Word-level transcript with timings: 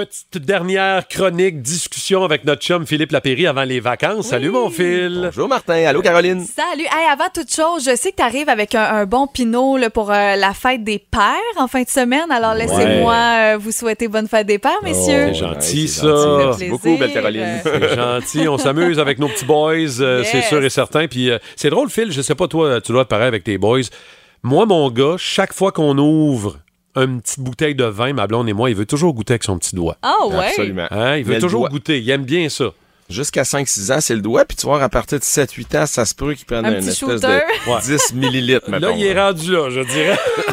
Petite 0.00 0.38
dernière 0.46 1.06
chronique, 1.08 1.60
discussion 1.60 2.24
avec 2.24 2.46
notre 2.46 2.62
chum 2.62 2.86
Philippe 2.86 3.12
Lapéry 3.12 3.46
avant 3.46 3.64
les 3.64 3.80
vacances. 3.80 4.28
Salut 4.28 4.48
mon 4.48 4.70
Phil. 4.70 5.24
Bonjour 5.24 5.46
Martin. 5.46 5.74
Allô 5.84 6.00
Caroline. 6.00 6.42
Salut. 6.42 6.84
Hey, 6.84 7.06
avant 7.12 7.28
toute 7.34 7.52
chose, 7.54 7.84
je 7.84 7.94
sais 7.94 8.10
que 8.12 8.16
tu 8.16 8.22
arrives 8.22 8.48
avec 8.48 8.74
un, 8.74 8.82
un 8.82 9.04
bon 9.04 9.26
pinot 9.26 9.76
là, 9.76 9.90
pour 9.90 10.10
euh, 10.10 10.36
la 10.36 10.54
fête 10.54 10.84
des 10.84 10.98
pères 10.98 11.36
en 11.58 11.68
fin 11.68 11.82
de 11.82 11.88
semaine. 11.90 12.30
Alors 12.30 12.54
laissez-moi 12.54 13.14
euh, 13.14 13.58
vous 13.60 13.72
souhaiter 13.72 14.08
bonne 14.08 14.26
fête 14.26 14.46
des 14.46 14.58
pères, 14.58 14.82
messieurs. 14.82 15.34
c'est 15.34 15.34
gentil, 15.34 15.82
Ouais, 15.82 15.86
ça. 15.88 16.06
gentil. 16.06 16.46
Merci 16.46 16.68
beaucoup, 16.70 16.96
belle 16.96 17.12
Caroline. 17.12 17.60
C'est 17.62 17.94
gentil, 17.94 18.48
on 18.48 18.56
s'amuse 18.56 18.98
avec 18.98 19.18
nos 19.18 19.28
petits 19.28 19.44
boys, 19.44 20.00
euh, 20.00 20.24
c'est 20.24 20.40
sûr 20.40 20.64
et 20.64 20.70
certain. 20.70 21.08
Puis 21.08 21.28
euh, 21.28 21.36
c'est 21.56 21.68
drôle, 21.68 21.90
Phil, 21.90 22.10
je 22.10 22.22
sais 22.22 22.34
pas 22.34 22.48
toi, 22.48 22.80
tu 22.80 22.92
dois 22.92 23.02
être 23.02 23.08
pareil 23.08 23.28
avec 23.28 23.44
tes 23.44 23.58
boys. 23.58 23.80
Moi, 24.42 24.64
mon 24.64 24.90
gars, 24.90 25.16
chaque 25.18 25.52
fois 25.52 25.72
qu'on 25.72 25.98
ouvre 25.98 26.56
une 26.96 27.20
petite 27.20 27.40
bouteille 27.40 27.74
de 27.74 27.84
vin, 27.84 28.12
ma 28.12 28.26
blonde 28.26 28.48
et 28.48 28.52
moi, 28.52 28.70
il 28.70 28.76
veut 28.76 28.86
toujours 28.86 29.14
goûter 29.14 29.34
avec 29.34 29.44
son 29.44 29.58
petit 29.58 29.74
doigt. 29.76 29.96
Ah 30.02 30.26
ouais? 30.28 30.46
Absolument. 30.48 30.86
Hein, 30.90 31.16
Il 31.18 31.24
veut 31.24 31.34
Mais 31.34 31.40
toujours 31.40 31.60
doigt- 31.62 31.70
goûter, 31.70 32.00
il 32.00 32.10
aime 32.10 32.24
bien 32.24 32.48
ça. 32.48 32.66
Jusqu'à 33.08 33.42
5-6 33.42 33.90
ans, 33.92 34.00
c'est 34.00 34.14
le 34.14 34.20
doigt. 34.20 34.44
Puis 34.44 34.56
tu 34.56 34.66
vois, 34.66 34.80
à 34.80 34.88
partir 34.88 35.18
de 35.18 35.24
7-8 35.24 35.74
ans, 35.76 35.86
ça 35.86 36.04
se 36.04 36.14
peut 36.14 36.32
qu'ils 36.34 36.46
prennent 36.46 36.64
Un 36.64 36.70
une 36.70 36.76
espèce 36.78 36.98
shooter. 37.00 37.16
de 37.26 37.70
Ouais. 37.70 37.80
10 37.82 38.14
millilitres, 38.14 38.70
mettons. 38.70 38.86
Là, 38.90 38.92
il 38.96 39.04
est 39.04 39.20
rendu 39.20 39.50
là, 39.50 39.68
je 39.68 39.80
dirais. 39.80 40.16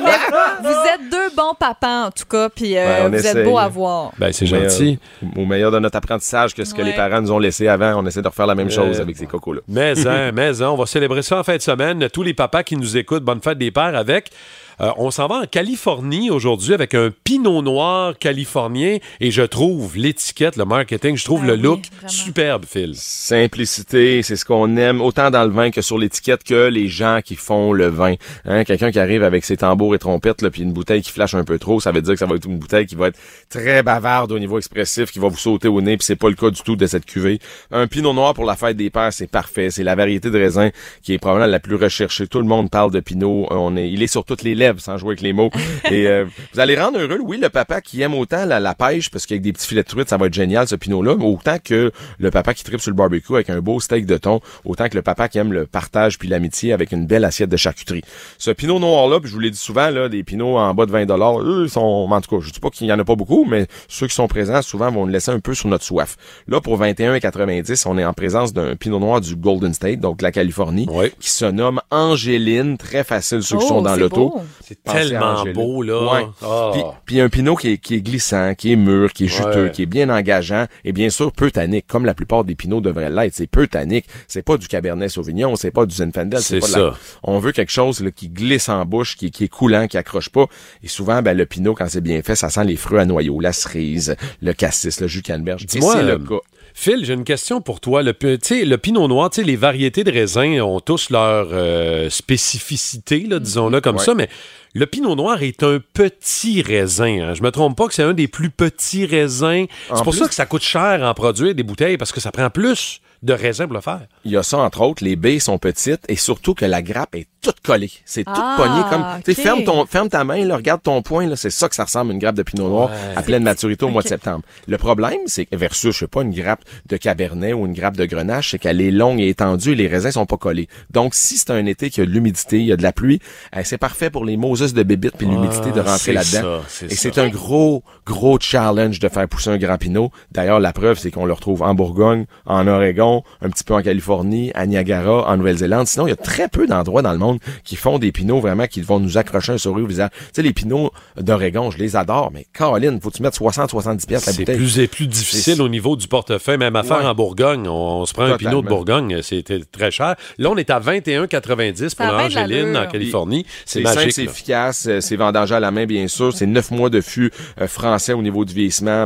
Vous 0.63 0.69
êtes 0.69 1.11
deux 1.11 1.35
bons 1.35 1.53
papas, 1.57 2.05
en 2.07 2.11
tout 2.11 2.25
cas, 2.27 2.49
puis 2.49 2.75
euh, 2.75 3.09
Ouais, 3.09 3.17
vous 3.19 3.27
êtes 3.27 3.43
beaux 3.45 3.59
à 3.59 3.67
voir. 3.67 4.11
Ben, 4.17 4.33
c'est 4.33 4.47
gentil. 4.47 4.97
euh, 5.23 5.27
au 5.41 5.45
meilleur 5.45 5.69
de 5.71 5.77
notre 5.79 5.97
apprentissage 5.97 6.55
que 6.55 6.65
ce 6.65 6.73
que 6.73 6.79
Ouais. 6.81 6.85
les 6.89 6.93
parents 6.93 7.21
nous 7.21 7.31
ont 7.31 7.37
laissé 7.39 7.67
avant, 7.67 7.93
on 8.01 8.05
essaie 8.07 8.23
de 8.23 8.27
refaire 8.27 8.47
la 8.47 8.55
même 8.55 8.71
chose 8.71 8.99
avec 8.99 9.15
ces 9.17 9.27
cocos-là. 9.27 9.61
Mais, 9.67 9.93
hein, 10.07 10.31
mais, 10.33 10.59
hein, 10.61 10.69
on 10.71 10.75
va 10.75 10.85
célébrer 10.87 11.21
ça 11.21 11.37
en 11.39 11.43
fin 11.43 11.55
de 11.57 11.61
semaine. 11.61 12.09
Tous 12.11 12.23
les 12.23 12.33
papas 12.33 12.63
qui 12.63 12.75
nous 12.75 12.97
écoutent, 12.97 13.23
bonne 13.23 13.41
fête 13.41 13.59
des 13.59 13.69
pères 13.71 13.95
avec. 13.95 14.31
Euh, 14.79 14.91
on 14.97 15.09
s'en 15.11 15.27
va 15.27 15.41
en 15.41 15.45
Californie 15.45 16.29
aujourd'hui 16.29 16.73
avec 16.73 16.93
un 16.93 17.09
pinot 17.23 17.61
noir 17.61 18.17
californien 18.17 18.97
et 19.19 19.31
je 19.31 19.41
trouve 19.41 19.97
l'étiquette, 19.97 20.55
le 20.55 20.65
marketing, 20.65 21.17
je 21.17 21.25
trouve 21.25 21.41
Ah 21.43 21.47
le 21.47 21.53
oui, 21.53 21.61
look 21.61 21.79
vraiment. 21.95 22.09
superbe, 22.09 22.65
Phil. 22.67 22.93
Simplicité, 22.95 24.21
c'est 24.23 24.35
ce 24.35 24.45
qu'on 24.45 24.77
aime 24.77 25.01
autant 25.01 25.31
dans 25.31 25.43
le 25.43 25.49
vin 25.49 25.71
que 25.71 25.81
sur 25.81 25.97
l'étiquette 25.97 26.43
que 26.43 26.67
les 26.67 26.87
gens 26.87 27.21
qui 27.23 27.35
font 27.35 27.73
le 27.73 27.87
vin. 27.87 28.15
Hein, 28.45 28.63
quelqu'un 28.65 28.91
qui 28.91 28.99
arrive 28.99 29.23
avec 29.23 29.45
ses 29.45 29.57
tambours 29.57 29.95
et 29.95 29.99
trompettes 29.99 30.41
là, 30.41 30.49
puis 30.51 30.61
une 30.61 30.73
bouteille 30.73 31.01
qui 31.01 31.11
flash 31.11 31.33
un 31.33 31.43
peu 31.43 31.57
trop, 31.57 31.79
ça 31.79 31.91
veut 31.91 32.01
dire 32.01 32.13
que 32.13 32.19
ça 32.19 32.25
va 32.25 32.35
être 32.35 32.45
une 32.45 32.59
bouteille 32.59 32.85
qui 32.85 32.95
va 32.95 33.07
être 33.07 33.17
très 33.49 33.81
bavarde 33.83 34.31
au 34.31 34.37
niveau 34.39 34.57
expressif, 34.57 35.11
qui 35.11 35.19
va 35.19 35.27
vous 35.27 35.37
sauter 35.37 35.67
au 35.67 35.81
nez, 35.81 35.97
puis 35.97 36.05
c'est 36.05 36.15
pas 36.15 36.29
le 36.29 36.35
cas 36.35 36.49
du 36.49 36.61
tout 36.61 36.75
de 36.75 36.85
cette 36.85 37.05
cuvée. 37.05 37.39
Un 37.71 37.87
pinot 37.87 38.13
noir 38.13 38.33
pour 38.33 38.45
la 38.45 38.55
fête 38.55 38.77
des 38.77 38.89
pères, 38.89 39.13
c'est 39.13 39.27
parfait, 39.27 39.69
c'est 39.71 39.83
la 39.83 39.95
variété 39.95 40.29
de 40.29 40.37
raisin 40.37 40.69
qui 41.01 41.13
est 41.13 41.17
probablement 41.17 41.49
la 41.49 41.59
plus 41.59 41.75
recherchée. 41.75 42.27
Tout 42.27 42.39
le 42.39 42.45
monde 42.47 42.69
parle 42.69 42.91
de 42.91 42.99
pinot, 42.99 43.47
on 43.49 43.75
est 43.75 43.89
il 43.89 44.03
est 44.03 44.07
sur 44.07 44.23
toutes 44.23 44.43
les 44.43 44.53
lèvres 44.53 44.66
sans 44.77 44.97
jouer 44.97 45.09
avec 45.09 45.21
les 45.21 45.33
mots. 45.33 45.49
et 45.91 46.07
euh, 46.07 46.25
vous 46.53 46.59
allez 46.59 46.79
rendre 46.79 46.99
heureux 46.99 47.19
oui, 47.23 47.37
le 47.37 47.49
papa 47.49 47.81
qui 47.81 48.01
aime 48.01 48.13
autant 48.13 48.45
la, 48.45 48.59
la 48.59 48.73
pêche 48.75 49.09
parce 49.09 49.25
qu'avec 49.25 49.41
des 49.41 49.53
petits 49.53 49.67
filets 49.67 49.83
de 49.83 49.87
truite, 49.87 50.09
ça 50.09 50.17
va 50.17 50.27
être 50.27 50.33
génial 50.33 50.67
ce 50.67 50.75
pinot 50.75 51.01
là, 51.01 51.13
autant 51.13 51.57
que 51.63 51.91
le 52.19 52.31
papa 52.31 52.53
qui 52.53 52.63
tripe 52.63 52.79
sur 52.81 52.91
le 52.91 52.95
barbecue 52.95 53.33
avec 53.33 53.49
un 53.49 53.59
beau 53.59 53.79
steak 53.79 54.05
de 54.05 54.17
thon, 54.17 54.39
autant 54.65 54.87
que 54.89 54.95
le 54.95 55.01
papa 55.01 55.27
qui 55.29 55.37
aime 55.37 55.53
le 55.53 55.65
partage 55.65 56.17
puis 56.17 56.27
l'amitié 56.27 56.73
avec 56.73 56.91
une 56.91 57.05
belle 57.07 57.25
assiette 57.25 57.49
de 57.49 57.57
charcuterie. 57.57 58.01
Ce 58.37 58.51
pinot 58.51 58.79
noir-là, 58.79 59.19
puis 59.19 59.29
je 59.29 59.33
vous 59.33 59.39
l'ai 59.39 59.51
dit 59.51 59.57
souvent, 59.57 59.89
là, 59.89 60.09
des 60.09 60.23
pinots 60.23 60.57
en 60.57 60.73
bas 60.73 60.85
de 60.85 60.91
20 60.91 61.05
dollars, 61.05 61.41
eux, 61.41 61.63
ils 61.65 61.69
sont, 61.69 61.81
en 61.81 62.21
tout 62.21 62.35
cas, 62.39 62.45
je 62.45 62.51
dis 62.51 62.59
pas 62.59 62.69
qu'il 62.69 62.87
y 62.87 62.93
en 62.93 62.99
a 62.99 63.03
pas 63.03 63.15
beaucoup, 63.15 63.45
mais 63.45 63.67
ceux 63.87 64.07
qui 64.07 64.15
sont 64.15 64.27
présents, 64.27 64.61
souvent, 64.61 64.91
vont 64.91 65.05
nous 65.05 65.11
laisser 65.11 65.31
un 65.31 65.39
peu 65.39 65.53
sur 65.53 65.67
notre 65.69 65.83
soif. 65.83 66.15
Là, 66.47 66.61
pour 66.61 66.79
21,90, 66.79 67.83
on 67.87 67.97
est 67.97 68.05
en 68.05 68.13
présence 68.13 68.53
d'un 68.53 68.75
pinot 68.75 68.99
noir 68.99 69.21
du 69.21 69.35
Golden 69.35 69.73
State, 69.73 69.99
donc 69.99 70.21
la 70.21 70.31
Californie, 70.31 70.87
Oui. 70.89 71.11
qui 71.19 71.29
se 71.29 71.45
nomme 71.45 71.81
Angéline, 71.91 72.77
très 72.77 73.03
facile, 73.03 73.43
ceux 73.43 73.57
qui 73.57 73.63
Oh, 73.65 73.67
sont 73.69 73.81
dans 73.81 73.93
c'est 73.95 73.99
l'auto. 73.99 74.33
C'est 74.63 74.83
tellement 74.83 75.43
beau, 75.53 75.81
là. 75.81 76.13
Ouais. 76.13 76.27
Ah. 76.41 76.71
Puis, 76.73 76.81
puis 77.05 77.21
un 77.21 77.29
pinot 77.29 77.55
qui 77.55 77.71
est, 77.73 77.77
qui 77.77 77.95
est 77.95 78.01
glissant, 78.01 78.53
qui 78.55 78.71
est 78.73 78.75
mûr, 78.75 79.13
qui 79.13 79.25
est 79.25 79.27
juteux, 79.27 79.65
Ouais. 79.65 79.71
qui 79.71 79.83
est 79.83 79.85
bien 79.87 80.09
engageant 80.09 80.65
et 80.83 80.91
bien 80.91 81.09
sûr 81.09 81.31
peu 81.31 81.51
tannique, 81.51 81.85
comme 81.87 82.05
la 82.05 82.13
plupart 82.13 82.43
des 82.43 82.55
pinots 82.55 82.81
devraient 82.81 83.09
l'être. 83.09 83.33
C'est 83.33 83.47
peu 83.47 83.67
tannique. 83.67 84.05
C'est 84.27 84.41
pas 84.43 84.57
du 84.57 84.67
Cabernet 84.67 85.09
Sauvignon, 85.09 85.55
c'est 85.55 85.71
pas 85.71 85.85
du 85.85 85.95
Zinfandel. 85.95 86.41
C'est 86.41 86.61
ça. 86.61 86.79
la- 86.79 86.93
On 87.23 87.39
veut 87.39 87.51
quelque 87.51 87.71
chose 87.71 88.01
là, 88.01 88.11
qui 88.11 88.29
glisse 88.29 88.69
en 88.69 88.83
bouche, 88.85 89.15
qui, 89.15 89.31
qui 89.31 89.45
est 89.45 89.47
coulant, 89.49 89.87
qui 89.87 89.97
accroche 89.97 90.29
pas. 90.29 90.45
Et 90.83 90.87
souvent, 90.87 91.21
ben, 91.21 91.35
le 91.35 91.45
pinot, 91.45 91.73
quand 91.73 91.87
c'est 91.89 92.01
bien 92.01 92.21
fait, 92.21 92.35
ça 92.35 92.49
sent 92.49 92.65
les 92.65 92.75
fruits 92.75 92.99
à 92.99 93.05
noyaux, 93.05 93.39
la 93.39 93.53
cerise, 93.53 94.15
le 94.41 94.53
cassis, 94.53 94.99
le 95.01 95.07
jus 95.07 95.21
canneberge. 95.21 95.65
Dis-moi, 95.65 95.93
c'est 95.93 96.03
euh, 96.03 96.17
le 96.17 96.19
cas. 96.19 96.39
Phil, 96.79 97.03
j'ai 97.03 97.13
une 97.15 97.23
question 97.23 97.59
pour 97.59 97.79
toi. 97.79 98.03
Le, 98.03 98.13
pinot 98.13 99.07
noir, 99.07 99.31
les 99.35 99.55
variétés 99.55 100.03
de 100.03 100.11
raisins 100.11 100.61
ont 100.61 100.79
tous 100.79 101.09
leur 101.09 101.47
euh, 101.51 102.07
spécificité, 102.11 103.21
là, 103.21 103.39
disons-le 103.39 103.81
comme 103.81 103.95
Ouais. 103.95 104.03
ça, 104.03 104.13
mais 104.13 104.29
le 104.75 104.85
pinot 104.85 105.15
noir 105.15 105.41
est 105.41 105.63
un 105.63 105.79
petit 105.93 106.61
raisin. 106.61 107.29
hein. 107.29 107.33
Je 107.33 107.41
me 107.41 107.49
trompe 107.49 107.75
pas 107.75 107.87
que 107.87 107.95
c'est 107.95 108.03
un 108.03 108.13
des 108.13 108.27
plus 108.27 108.51
petits 108.51 109.07
raisins. 109.07 109.65
C'est 109.87 110.03
pour 110.03 110.11
plus- 110.11 110.19
ça 110.19 110.27
que 110.27 110.35
ça 110.35 110.45
coûte 110.45 110.61
cher 110.61 111.01
en 111.01 111.15
produire 111.15 111.55
des 111.55 111.63
bouteilles, 111.63 111.97
parce 111.97 112.11
que 112.11 112.19
ça 112.19 112.31
prend 112.31 112.51
plus 112.51 113.01
de 113.23 113.33
raisins 113.33 113.65
pour 113.65 113.73
le 113.73 113.81
faire. 113.81 114.01
Il 114.23 114.31
y 114.31 114.37
a 114.37 114.43
ça, 114.43 114.59
entre 114.59 114.81
autres, 114.81 115.03
les 115.03 115.15
baies 115.15 115.39
sont 115.39 115.57
petites 115.57 116.03
et 116.07 116.15
surtout 116.15 116.53
que 116.53 116.65
la 116.65 116.83
grappe 116.83 117.15
est 117.15 117.25
toute 117.47 117.61
collée. 117.61 117.91
C'est 118.05 118.23
toute 118.25 118.33
Ah, 118.37 118.55
pognée 118.57 118.81
comme, 118.89 119.05
tu 119.23 119.33
ferme 119.33 119.63
ton, 119.63 119.85
ferme 119.85 120.09
ta 120.09 120.23
main, 120.23 120.43
là, 120.45 120.57
regarde 120.57 120.81
ton 120.81 121.01
poing, 121.01 121.27
là, 121.27 121.35
c'est 121.35 121.49
ça 121.49 121.69
que 121.69 121.75
ça 121.75 121.85
ressemble 121.85 122.11
à 122.11 122.13
une 122.13 122.19
grappe 122.19 122.35
de 122.35 122.43
pinot 122.43 122.67
noir 122.67 122.89
à 123.15 123.21
pleine 123.21 123.43
maturité 123.43 123.85
au 123.85 123.89
mois 123.89 124.01
de 124.01 124.07
septembre. 124.07 124.41
Le 124.67 124.77
problème, 124.77 125.19
c'est 125.27 125.45
que 125.45 125.55
versus, 125.55 125.93
je 125.93 125.99
sais 125.99 126.07
pas, 126.07 126.21
une 126.23 126.33
grappe 126.33 126.61
de 126.87 126.97
cabernet 126.97 127.53
ou 127.53 127.65
une 127.65 127.73
grappe 127.73 127.95
de 127.95 128.05
grenache, 128.05 128.51
c'est 128.51 128.59
qu'elle 128.59 128.81
est 128.81 128.91
longue 128.91 129.19
et 129.21 129.29
étendue 129.29 129.71
et 129.71 129.75
les 129.75 129.87
raisins 129.87 130.11
sont 130.11 130.25
pas 130.25 130.37
collés. 130.37 130.67
Donc, 130.91 131.15
si 131.15 131.37
c'est 131.37 131.51
un 131.51 131.65
été 131.65 131.89
qui 131.89 132.01
a 132.01 132.05
de 132.05 132.09
l'humidité, 132.11 132.59
il 132.59 132.65
y 132.65 132.71
a 132.73 132.77
de 132.77 132.83
la 132.83 132.91
pluie, 132.91 133.19
eh, 133.55 133.63
c'est 133.63 133.77
parfait 133.77 134.09
pour 134.09 134.25
les 134.25 134.35
Moses 134.37 134.73
de 134.73 134.83
bébite 134.83 135.15
puis 135.17 135.27
l'humidité 135.27 135.71
de 135.71 135.79
Ah, 135.79 135.91
rentrer 135.91 136.13
là-dedans. 136.13 136.59
Et 136.89 136.95
c'est 136.95 137.17
un 137.17 137.29
gros, 137.29 137.83
gros 138.05 138.37
challenge 138.39 138.99
de 138.99 139.07
faire 139.09 139.27
pousser 139.27 139.49
un 139.49 139.57
grand 139.57 139.77
pinot. 139.77 140.11
D'ailleurs, 140.31 140.59
la 140.59 140.73
preuve, 140.73 140.97
c'est 140.99 141.11
qu'on 141.11 141.25
le 141.25 141.33
retrouve 141.33 141.61
en 141.63 141.73
Bourgogne, 141.73 142.25
en 142.45 142.67
Oregon, 142.67 143.23
un 143.41 143.49
petit 143.49 143.63
peu 143.63 143.73
en 143.73 143.81
Californie, 143.81 144.51
à 144.55 144.65
Niagara, 144.65 145.29
en 145.29 145.37
Nouvelle-Zélande. 145.37 145.87
Sinon, 145.87 146.07
il 146.07 146.09
y 146.09 146.13
a 146.13 146.17
très 146.17 146.47
peu 146.47 146.67
d'endroits 146.67 147.01
dans 147.01 147.11
le 147.11 147.17
monde 147.17 147.36
qui 147.63 147.75
font 147.75 147.99
des 147.99 148.11
pinots 148.11 148.39
vraiment 148.39 148.67
qui 148.67 148.81
vont 148.81 148.99
nous 148.99 149.17
accrocher 149.17 149.53
un 149.53 149.57
sourire 149.57 149.85
au 149.85 149.87
visage. 149.87 150.09
Tu 150.11 150.17
sais, 150.33 150.41
les 150.41 150.53
pinots 150.53 150.91
d'Oregon, 151.19 151.71
je 151.71 151.77
les 151.77 151.95
adore, 151.95 152.31
mais 152.33 152.45
Caroline, 152.53 152.99
faut-tu 153.01 153.21
mettre 153.23 153.37
60-70 153.37 154.05
pièces 154.05 154.25
la 154.25 154.31
C'est 154.33 154.39
bouteille? 154.39 154.57
plus 154.57 154.79
et 154.79 154.87
plus 154.87 155.07
difficile 155.07 155.55
C'est- 155.55 155.61
au 155.61 155.69
niveau 155.69 155.95
du 155.95 156.07
portefeuille. 156.07 156.57
Même 156.57 156.75
affaire 156.75 156.99
Ouais. 156.99 157.05
en 157.05 157.15
Bourgogne. 157.15 157.67
On, 157.67 158.01
on 158.01 158.05
se 158.05 158.13
prend 158.13 158.23
un 158.25 158.37
pinot 158.37 158.61
de. 158.61 158.67
Bourgogne, 158.67 159.21
c'était 159.21 159.59
très 159.71 159.91
cher. 159.91 160.15
Là, 160.37 160.49
on 160.51 160.57
est 160.57 160.69
à 160.69 160.79
21,90 160.79 161.95
pour 161.95 162.05
l'allure. 162.05 162.79
en 162.79 162.87
Californie. 162.87 163.45
C'est 163.65 163.79
C'est 163.79 163.83
magique. 163.95 164.11
c'est 164.13 164.23
efficace, 164.23 164.87
euh, 164.87 165.01
c'est 165.01 165.15
vendangé 165.15 165.55
à 165.55 165.59
la 165.59 165.71
main, 165.71 165.85
bien 165.85 166.07
sûr. 166.07 166.33
C'est 166.33 166.45
neuf 166.45 166.71
mois 166.71 166.89
de 166.89 167.01
fût 167.01 167.31
euh, 167.61 167.67
français 167.67 168.13
au 168.13 168.21
niveau 168.21 168.45
du 168.45 168.53
vieillissement. 168.53 169.05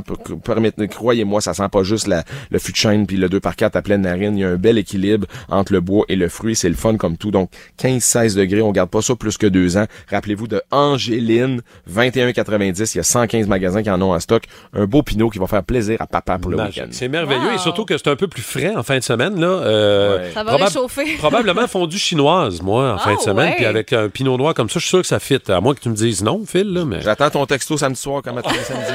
Croyez-moi, 0.90 1.42
ça 1.42 1.54
sent 1.54 1.68
pas 1.72 1.84
juste 1.84 2.08
la- 2.08 2.24
le 2.50 2.60
fût 2.60 2.72
de 2.72 2.78
chêne 2.78 3.06
puis 3.08 3.18
le 3.18 3.30
2 3.30 3.40
par 3.40 3.56
4 3.56 3.76
à 3.76 3.82
pleine 3.82 4.02
narine. 4.02 4.38
Il 4.38 4.42
y 4.42 4.44
a 4.44 4.50
un 4.50 4.56
bel 4.56 4.78
équilibre 4.78 5.28
entre 5.50 5.74
le 5.74 5.82
bois 5.82 6.06
et 6.10 6.16
le 6.16 6.30
fruit. 6.30 6.56
C'est 6.56 6.70
le 6.70 6.76
fun 6.76 6.98
comme 6.98 7.18
tout. 7.18 7.32
Donc, 7.32 7.50
15-16 8.12 8.36
degrés, 8.36 8.62
on 8.62 8.72
garde 8.72 8.90
pas 8.90 9.02
ça 9.02 9.16
plus 9.16 9.38
que 9.38 9.48
deux 9.48 9.78
ans. 9.78 9.86
Rappelez-vous 10.10 10.48
de 10.48 10.62
Angéline, 10.72 11.62
21,90. 11.92 12.94
Il 12.94 12.98
y 12.98 13.00
a 13.00 13.04
115 13.04 13.48
magasins 13.48 13.84
qui 13.84 13.90
en 13.90 14.02
ont 14.02 14.14
en 14.14 14.20
stock. 14.20 14.44
Un 14.74 14.86
beau 14.86 15.02
pinot 15.04 15.30
qui 15.30 15.40
va 15.40 15.48
faire 15.48 15.64
plaisir 15.64 16.02
à 16.02 16.08
papa 16.08 16.38
pour 16.38 16.52
le 16.52 16.58
Magique. 16.58 16.78
week-end. 16.78 16.90
C'est 16.92 17.08
merveilleux 17.08 17.42
Wow. 17.42 17.56
et 17.56 17.58
surtout 17.58 17.86
que 17.86 17.98
c'est 17.98 18.10
un 18.10 18.16
peu 18.16 18.28
plus 18.28 18.42
frais 18.44 18.76
en 18.76 18.84
fin 18.84 18.98
de 18.98 19.04
semaine. 19.04 19.40
Là. 19.40 19.48
Euh, 19.48 20.18
Ouais. 20.18 20.32
Ça 20.34 20.44
va 20.44 20.54
probab- 20.58 20.64
réchauffer. 20.66 21.16
Probablement 21.18 21.68
fondue 21.68 21.98
chinoise, 21.98 22.62
moi, 22.62 22.94
en 22.94 22.98
fin 22.98 23.14
de 23.14 23.18
Ah, 23.20 23.24
semaine. 23.24 23.50
ouais. 23.50 23.56
Puis 23.56 23.66
avec 23.66 23.94
un 23.94 24.10
pinot 24.10 24.38
noir 24.38 24.54
comme 24.54 24.70
ça, 24.70 24.76
je 24.80 24.86
suis 24.86 24.90
sûr 24.90 25.02
que 25.02 25.08
ça 25.08 25.20
fit. 25.20 25.40
À 25.48 25.62
moins 25.62 25.74
que 25.74 25.80
tu 25.80 25.90
me 25.90 25.96
dises 25.96 26.24
non, 26.24 26.42
Phil. 26.46 26.72
Là, 26.74 26.86
mais... 26.86 27.02
J'attends 27.02 27.30
ton 27.30 27.46
texto 27.46 27.78
samedi 27.78 28.00
soir 28.00 28.22
comme 28.22 28.38
à 28.38 28.42
tous 28.42 28.54
les 28.54 28.60
samedis. 28.60 28.92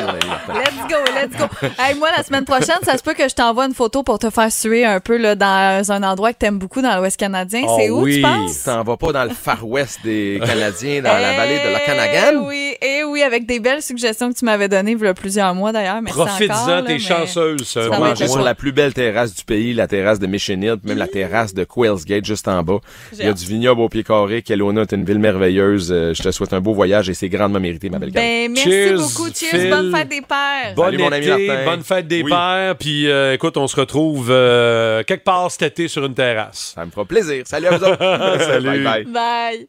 Let's 0.49 0.89
go, 0.89 0.97
let's 1.15 1.37
go. 1.39 1.69
Hey, 1.79 1.95
moi, 1.97 2.09
la 2.17 2.23
semaine 2.23 2.45
prochaine, 2.45 2.77
ça 2.83 2.97
se 2.97 3.03
peut 3.03 3.15
que 3.15 3.29
je 3.29 3.35
t'envoie 3.35 3.67
une 3.67 3.75
photo 3.75 4.03
pour 4.03 4.19
te 4.19 4.31
faire 4.31 4.51
suer 4.53 4.85
un 4.85 5.01
peu 5.01 5.17
là, 5.17 5.35
dans 5.35 5.91
un 5.91 6.03
endroit 6.03 6.33
que 6.33 6.39
t'aimes 6.39 6.59
beaucoup 6.59 6.83
dans 6.83 6.97
l'Ouest 6.99 7.17
canadien. 7.19 7.63
Oh 7.67 7.77
C'est 7.79 7.91
où, 7.91 8.03
oui. 8.03 8.17
tu 8.17 8.23
penses? 8.23 8.65
T'en 8.65 8.83
vas 8.85 8.97
pas 8.97 9.06
dans 9.13 9.25
le 9.25 9.31
Far 9.31 9.67
West 9.67 10.01
des 10.05 10.41
Canadiens, 10.47 11.03
dans 11.03 11.13
la 11.13 11.37
vallée 11.37 11.59
de 11.59 11.73
la 11.73 11.81
Eh 11.83 11.87
Canagan? 11.87 12.45
Oui, 12.47 12.75
et 12.83 13.03
oui, 13.05 13.23
avec 13.23 13.47
des 13.47 13.61
belles 13.61 13.83
suggestions 13.83 14.33
que 14.33 14.39
tu 14.39 14.45
m'avais 14.45 14.69
données 14.69 14.93
il 14.93 15.01
y 15.03 15.07
a 15.07 15.15
plusieurs 15.15 15.55
mois 15.55 15.73
d'ailleurs. 15.73 16.01
Profites-en, 16.07 16.83
t'es 16.85 16.99
chanceuse. 16.99 17.67
Ça 17.67 17.81
On 17.93 17.99
va 18.01 18.15
sur 18.17 18.43
la 18.43 18.55
plus 18.55 18.73
belle 18.73 18.93
terrasse 18.95 19.35
du 19.35 19.45
pays, 19.45 19.73
la 19.75 19.87
terrasse 19.87 20.19
de 20.19 20.27
puis 20.27 20.79
même 20.85 20.99
la 20.99 21.09
terrasse 21.09 21.55
de 21.55 21.65
Quails 21.65 22.05
Gate 22.05 22.25
juste 22.25 22.47
en 22.49 22.63
bas. 22.63 22.79
Il 23.19 23.25
y 23.25 23.29
a 23.29 23.33
du 23.33 23.45
vignoble 23.47 23.81
au 23.81 23.89
pied 23.89 24.05
carré. 24.05 24.43
Kelowna 24.43 24.83
est 24.83 24.93
une 24.93 25.05
ville 25.05 25.19
merveilleuse. 25.19 25.91
Euh, 25.93 26.13
Je 26.15 26.23
te 26.23 26.31
souhaite 26.31 26.53
un 26.53 26.61
beau 26.61 26.75
voyage 26.75 27.09
et 27.09 27.15
c'est 27.15 27.29
grandement 27.29 27.61
mérité, 27.61 27.89
ma 27.91 27.99
belle. 27.99 28.11
Ben, 28.11 28.51
merci 28.53 28.69
Cheers, 28.71 28.99
beaucoup. 28.99 29.29
Cheers, 29.35 29.49
Phil. 29.61 29.71
bonne 29.71 29.95
fête 29.97 30.09
des 30.09 30.21
pères. 30.21 30.75
Bon 30.77 30.85
Salut, 30.85 30.99
mon 30.99 31.13
ami 31.13 31.27
Martin. 31.27 31.65
bonne 31.65 31.83
fête 31.83 32.07
des 32.09 32.23
Oui. 32.23 32.31
pères. 32.31 32.77
Puis 32.79 33.09
euh, 33.11 33.35
écoute, 33.35 33.57
on 33.57 33.67
se 33.67 33.77
retrouve 33.77 34.29
euh, 34.31 35.03
quelque 35.05 35.25
part 35.25 35.51
cet 35.51 35.63
été 35.63 35.89
sur 35.89 36.05
une 36.05 36.15
terrasse. 36.15 36.73
Ça 36.75 36.85
me 36.85 36.91
fera 36.91 37.05
plaisir. 37.05 37.43
Salut 37.47 37.67
à 37.69 37.77
vous 37.79 37.85
autres. 37.85 37.99
Salut. 38.41 38.85
Bye 38.85 38.96
bye. 39.05 39.13
Bye. 39.13 39.69